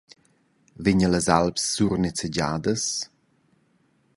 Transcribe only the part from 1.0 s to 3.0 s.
las Alps surnezegiadas?